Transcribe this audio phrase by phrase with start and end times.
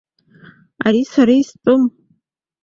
[0.85, 1.83] Ари сара истәым!